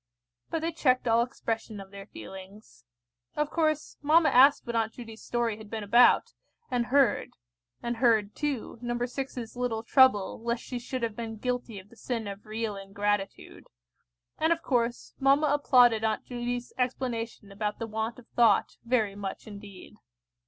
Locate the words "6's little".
8.95-9.83